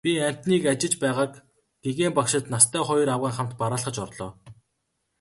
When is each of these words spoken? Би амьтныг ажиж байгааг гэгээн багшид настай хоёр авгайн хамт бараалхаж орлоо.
Би 0.05 0.11
амьтныг 0.27 0.63
ажиж 0.71 0.93
байгааг 1.01 1.31
гэгээн 1.83 2.13
багшид 2.17 2.45
настай 2.53 2.81
хоёр 2.89 3.09
авгайн 3.15 3.35
хамт 3.37 3.53
бараалхаж 3.59 3.95
орлоо. 4.05 4.31